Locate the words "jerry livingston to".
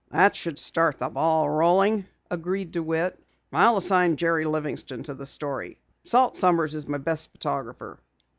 4.15-5.13